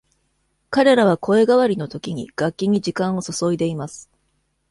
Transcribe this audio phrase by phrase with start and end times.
[0.71, 4.09] 彼らは声変わりのときに、楽器に時間を注いでいます。